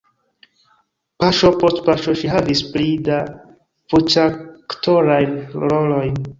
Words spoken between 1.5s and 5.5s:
post paŝo ŝi havis pli da voĉaktorajn